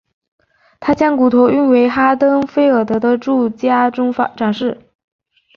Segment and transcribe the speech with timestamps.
[0.79, 4.81] 他将骨头运回哈登菲尔德的住家中展示。